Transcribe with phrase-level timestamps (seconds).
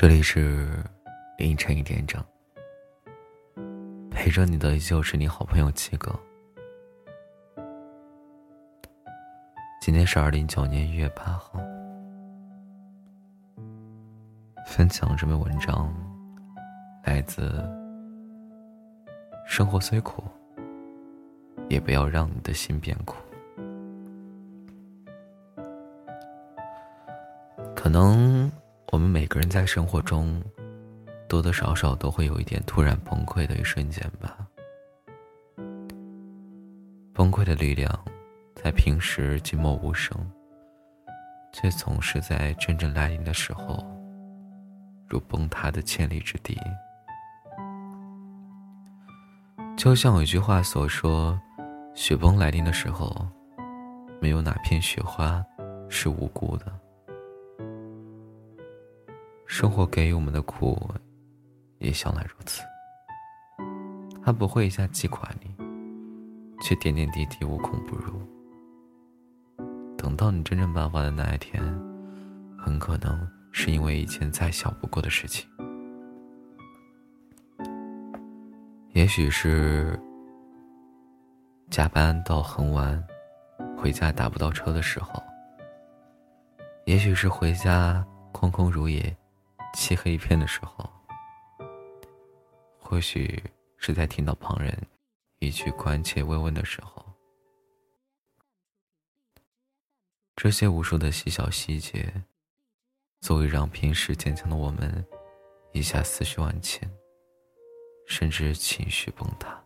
[0.00, 0.66] 这里是
[1.36, 2.24] 凌晨一点整，
[4.10, 6.10] 陪着你的依旧是你好朋友七哥。
[9.78, 11.60] 今天是二零一九年一月八号，
[14.64, 15.94] 分享这篇文章
[17.04, 17.42] 来自
[19.46, 20.24] 《生活虽苦，
[21.68, 23.16] 也不要让你的心变苦》。
[27.76, 28.50] 可能。
[28.92, 30.42] 我们每个人在生活中，
[31.28, 34.36] 多多少少都会有一点突然崩溃的一瞬间吧。
[37.14, 37.88] 崩溃的力量，
[38.56, 40.16] 在平时静默无声，
[41.52, 43.86] 却总是在真正来临的时候，
[45.06, 46.58] 如崩塌的千里之堤。
[49.76, 51.40] 就像有一句话所说
[51.94, 53.24] ：“雪崩来临的时候，
[54.20, 55.44] 没有哪片雪花
[55.88, 56.66] 是无辜的。”
[59.52, 60.78] 生活给予我们的苦，
[61.78, 62.62] 也向来如此。
[64.22, 65.52] 它不会一下击垮你，
[66.62, 68.22] 却点点滴滴无孔不入。
[69.98, 71.60] 等到你真正爆发的那一天，
[72.56, 75.50] 很可能是因为一件再小不过的事情。
[78.92, 79.98] 也许是
[81.70, 83.02] 加班到很晚，
[83.76, 85.20] 回家打不到车的时候；
[86.84, 89.14] 也许是回家空空如也。
[89.72, 90.88] 漆黑一片的时候，
[92.78, 93.42] 或许
[93.76, 94.76] 是在听到旁人
[95.38, 97.04] 一句关切慰问的时候，
[100.36, 102.12] 这些无数的细小细节，
[103.20, 105.04] 足以让平时坚强的我们
[105.72, 106.90] 一下思绪万千，
[108.06, 109.58] 甚至情绪崩塌。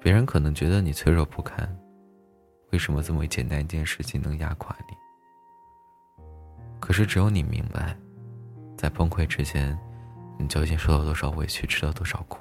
[0.00, 1.78] 别人可能觉得你脆弱不堪，
[2.70, 4.96] 为什么这么简单一件事情能压垮你？
[6.80, 7.96] 可是只有你明白。
[8.82, 9.78] 在崩溃之前，
[10.36, 12.40] 你究竟受了多少委屈，吃了多少苦？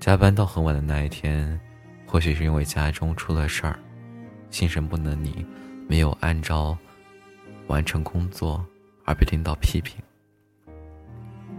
[0.00, 1.60] 加班到很晚的那一天，
[2.06, 3.78] 或许是因为家中出了事儿，
[4.48, 5.46] 心神不能宁，
[5.86, 6.74] 没有按照
[7.66, 8.64] 完成工作
[9.04, 10.00] 而被领导批评。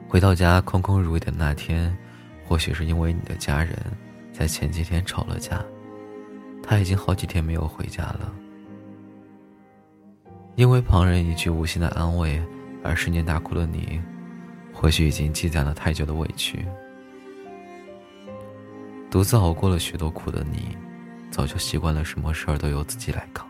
[0.07, 1.95] 回到家空空如也的那天，
[2.47, 3.78] 或许是因为你的家人
[4.34, 5.63] 在前几天吵了架，
[6.63, 8.34] 他已经好几天没有回家了。
[10.59, 12.38] 因为旁人一句无心的安慰
[12.84, 13.97] 而瞬间大哭的你，
[14.74, 16.68] 或许已经积攒了太久的委屈。
[19.09, 20.75] 独自熬过了许多苦的你，
[21.31, 23.48] 早就习惯了什么事儿都由自己来扛。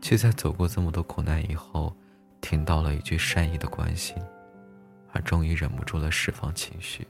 [0.00, 1.92] 却在走过这么多苦难以后，
[2.40, 4.16] 听到了一句善意的关心，
[5.12, 7.04] 而终于忍不住了释放情绪。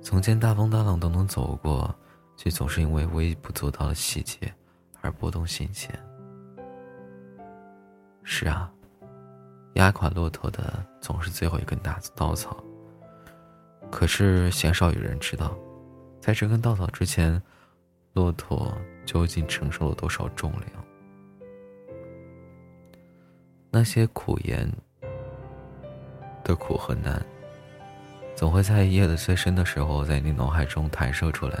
[0.00, 1.94] 从前大风大浪都能走过，
[2.34, 4.50] 却总是因为微不足道的细节。
[5.06, 5.96] 而拨动心弦。
[8.24, 8.68] 是啊，
[9.74, 12.62] 压垮骆驼的总是最后一根大稻草。
[13.88, 15.56] 可是鲜少有人知道，
[16.20, 17.40] 在这根稻草之前，
[18.14, 20.84] 骆驼究竟承受了多少重量？
[23.70, 24.68] 那些苦言
[26.42, 27.24] 的苦和难，
[28.34, 31.56] 总会在夜的最深的时候，在你脑海中弹射出来。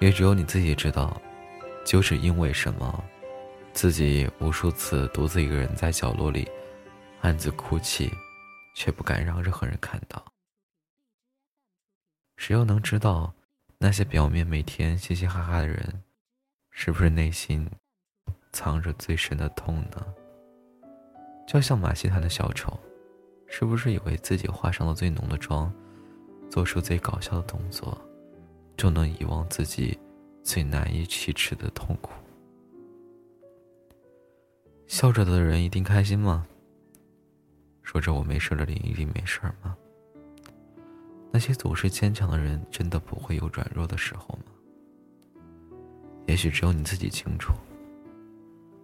[0.00, 1.20] 也只有你自己知道。
[1.84, 3.04] 就是因为什么，
[3.72, 6.48] 自己无数次独自一个人在角落里
[7.22, 8.12] 暗自哭泣，
[8.74, 10.24] 却不敢让任何人看到。
[12.36, 13.32] 谁又能知道，
[13.78, 16.02] 那些表面每天嘻嘻哈哈的人，
[16.70, 17.68] 是不是内心
[18.52, 20.06] 藏着最深的痛呢？
[21.46, 22.78] 就像马戏团的小丑，
[23.46, 25.72] 是不是以为自己化上了最浓的妆，
[26.50, 27.98] 做出最搞笑的动作，
[28.76, 29.98] 就能遗忘自己？
[30.48, 32.10] 最难以启齿的痛苦。
[34.86, 36.46] 笑着的人一定开心吗？
[37.82, 39.76] 说着我没事的人一定没事吗？
[41.30, 45.44] 那些总是坚强的人，真的不会有软弱的时候吗？
[46.26, 47.52] 也许只有你自己清楚。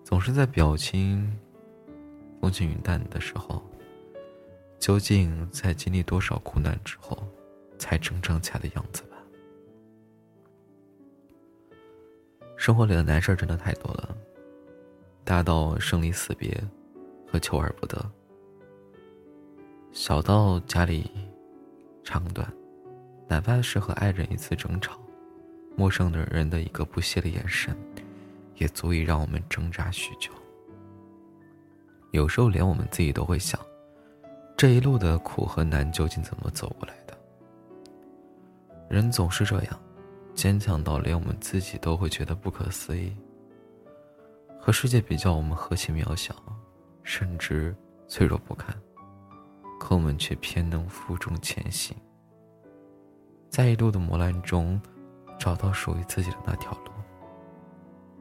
[0.05, 1.35] 总是在表情
[2.43, 3.63] 风轻云淡的时候，
[4.79, 7.27] 究竟在经历多少苦难之后，
[7.79, 9.14] 才成长起来的样子吧。
[12.65, 14.17] 生活里的难事儿真的太多了，
[15.23, 16.59] 大到生离死别
[17.31, 18.03] 和求而不得，
[19.93, 21.11] 小到家里
[22.03, 22.51] 长短，
[23.29, 24.99] 哪怕是和爱人一次争吵，
[25.77, 27.77] 陌生的人的一个不屑的眼神，
[28.57, 30.31] 也足以让我们挣扎许久。
[32.13, 33.61] 有时候连我们自己都会想，
[34.57, 37.15] 这一路的苦和难究竟怎么走过来的？
[38.89, 39.81] 人总是这样。
[40.35, 43.13] 坚强到连我们自己都会觉得不可思议。
[44.59, 46.35] 和世界比较，我们何其渺小，
[47.03, 47.75] 甚至
[48.09, 48.75] 脆弱不堪，
[49.79, 51.97] 可我们却偏能负重前行，
[53.51, 54.81] 在一路的磨难中，
[55.39, 56.93] 找到属于自己的那条路。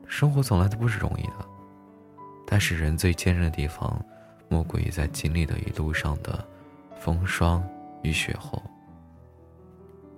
[0.05, 1.45] 生活从来都不是容易的，
[2.45, 3.99] 但是人最坚韧的地方，
[4.49, 6.45] 莫过于在经历了一路上的
[6.99, 7.63] 风霜
[8.03, 8.61] 与雪后，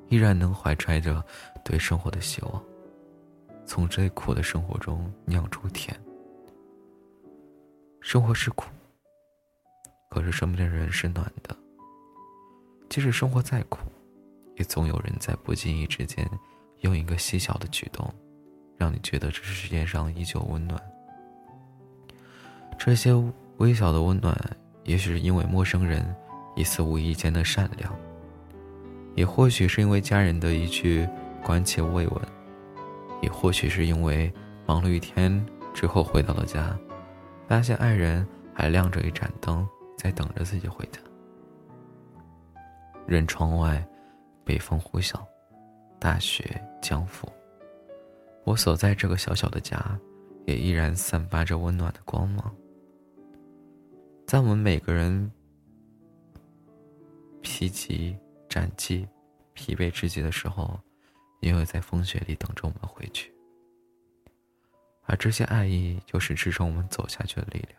[0.10, 1.24] 依然能怀揣着
[1.64, 2.64] 对生活的希望，
[3.66, 6.00] 从最苦的生活中酿出甜。
[8.02, 8.66] 生活是苦，
[10.10, 11.56] 可是身边的人是暖的。
[12.90, 13.80] 即使生活再苦，
[14.56, 16.30] 也总有人在不经意之间，
[16.82, 18.14] 用一个细小的举动。
[18.78, 20.78] 让你觉得这世界上依旧温暖。
[22.78, 23.14] 这些
[23.58, 24.38] 微小的温暖，
[24.84, 26.14] 也许是因为陌生人
[26.58, 27.96] 一次无意间的善良，
[29.16, 31.08] 也或许是因为家人的一句
[31.44, 32.22] 关切慰问，
[33.22, 34.32] 也或许是因为
[34.66, 36.78] 忙了一天之后回到了家，
[37.48, 39.68] 发现爱人还亮着一盏灯
[39.98, 41.00] 在等着自己回家。
[43.08, 43.86] 任窗外
[44.44, 45.20] 北风呼啸，
[46.00, 47.26] 大雪将覆。
[48.44, 49.98] 我所在这个小小的家，
[50.46, 52.54] 也依然散发着温暖的光芒。
[54.28, 55.32] 在我们每个人
[57.42, 58.18] 疲极、
[58.56, 59.06] 战绩、
[59.52, 60.80] 疲惫之极的时候，
[61.42, 63.36] 也会在风雪里等着我们回去。
[65.02, 67.78] 而这些爱意，就是支撑我们走下去的力量。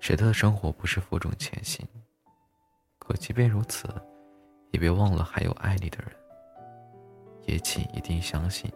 [0.00, 1.86] 谁的生活不是负重前行？
[2.98, 3.86] 可即便如此，
[4.72, 6.12] 也别忘了还有爱你的人。
[7.46, 8.68] 也请一定相信，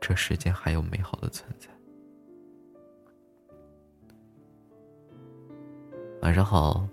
[0.00, 1.68] 这世间还有美好的存在。
[6.22, 6.84] 晚上好，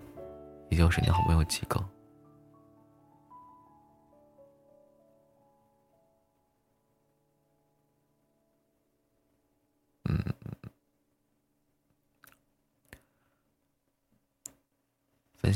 [0.69, 1.83] 依旧是你好朋友几个。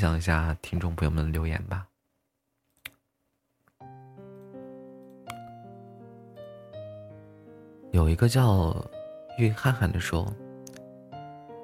[0.03, 1.87] 享一下听众朋友们的留言吧。
[7.93, 8.85] 有一个叫
[9.37, 10.27] 玉汉汉的说：“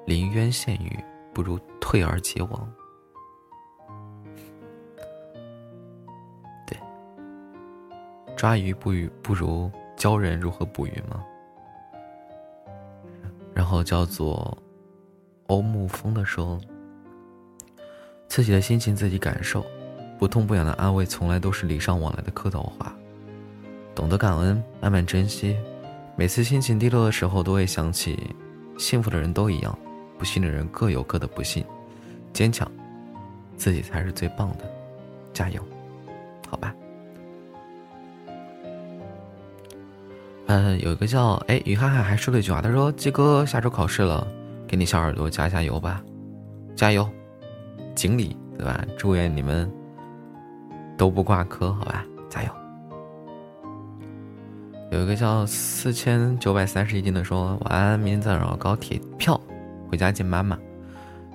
[0.08, 0.98] 临渊羡鱼，
[1.34, 2.72] 不如退而结网。”
[6.66, 6.78] 对，
[8.34, 11.22] 抓鱼不鱼不如教人如何捕鱼吗？
[13.52, 14.56] 然后叫做
[15.48, 16.58] 欧沐风的说
[18.30, 19.66] ：“自己的心情自己感受，
[20.16, 22.94] 不痛不痒的安慰从来都是礼尚往来的客套话，
[23.92, 25.56] 懂得感恩，慢慢珍惜。”
[26.14, 28.16] 每次心情低落的时候，都会想起，
[28.78, 29.76] 幸福的人都一样，
[30.16, 31.64] 不幸的人各有各的不幸。
[32.32, 32.70] 坚强，
[33.56, 34.70] 自己才是最棒的，
[35.32, 35.60] 加油，
[36.48, 36.72] 好吧。
[40.46, 44.24] 嗯，有一个叫哎于涵涵还说了一句话，他说：“鸡哥下周考试了，
[44.68, 46.00] 给你小耳朵加加油吧，
[46.76, 47.08] 加油，
[47.94, 48.84] 锦鲤对吧？
[48.96, 49.70] 祝愿你们
[50.96, 52.50] 都不挂科，好吧，加油。”
[54.90, 59.40] 有一个叫四千九百三十一斤的说晚安，明天早上高铁票，
[59.88, 60.58] 回家见妈妈。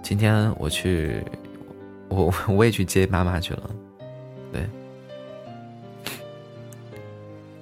[0.04, 1.24] 今天我去，
[2.10, 3.70] 我 我也去接妈妈去了。
[4.52, 4.70] 对，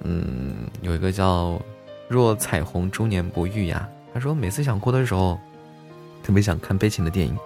[0.02, 1.62] 嗯，有一个叫
[2.08, 5.38] 若彩虹终年不遇呀，他说每次想哭的时候，
[6.24, 7.38] 特别想看悲情的电影，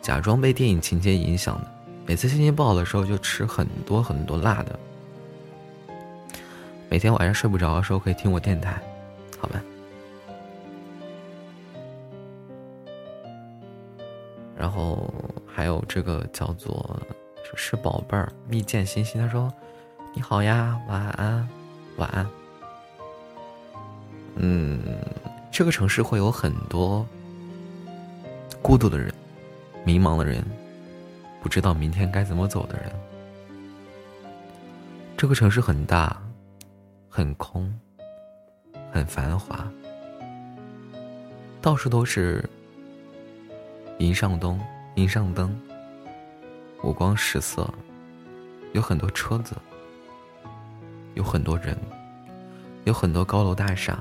[0.00, 1.66] 假装被电影情节影响的。
[2.06, 4.78] 每次心情不好的时候，就吃很多很多辣的。
[6.88, 8.80] 每天晚上睡不着的时候可以听我电台，
[9.38, 9.62] 好吧。
[14.56, 15.12] 然后
[15.46, 16.98] 还有这个叫做
[17.54, 19.52] 是宝贝儿蜜饯星星，他说
[20.14, 21.48] ：“你好呀，晚安，
[21.96, 22.26] 晚安。”
[24.36, 24.80] 嗯，
[25.52, 27.06] 这个城市会有很多
[28.62, 29.12] 孤独的人、
[29.88, 30.44] 迷茫的人、
[31.42, 32.92] 不知道明天该怎么走的人。
[35.16, 36.14] 这个城市很大。
[37.10, 37.74] 很空，
[38.92, 39.66] 很繁华，
[41.60, 42.48] 到处都是
[43.98, 44.60] 迎上灯，
[44.94, 45.58] 迎上灯，
[46.84, 47.68] 五光十色，
[48.72, 49.56] 有很多车子，
[51.14, 51.76] 有很多人，
[52.84, 53.98] 有很多高楼大厦，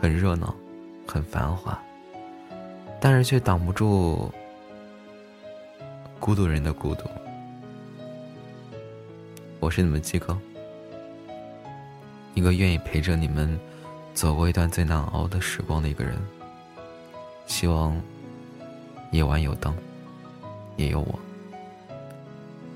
[0.00, 0.52] 很热闹，
[1.06, 1.80] 很繁华，
[3.04, 4.32] 但是却挡不住
[6.20, 7.02] 孤独人的孤独。
[9.58, 10.38] 我是你们鸡哥。
[12.34, 13.58] 一个愿意陪着你们
[14.14, 16.16] 走过一段最难熬的时光的一个人。
[17.44, 18.00] 希望
[19.10, 19.76] 夜晚有灯，
[20.76, 21.18] 也有我。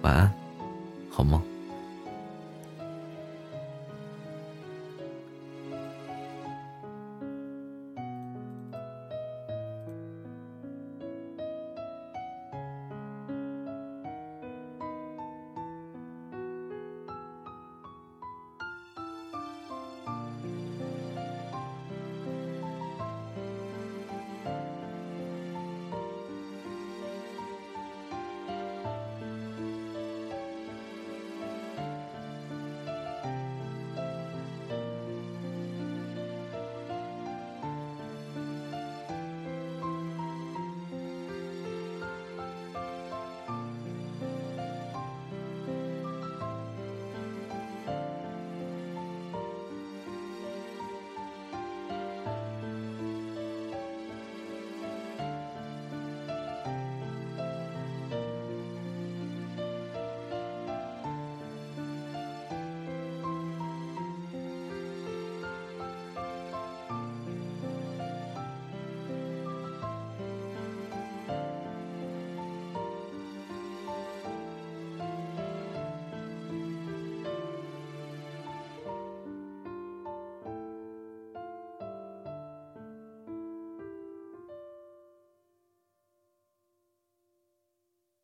[0.03, 0.35] 晚安，
[1.09, 1.41] 好梦。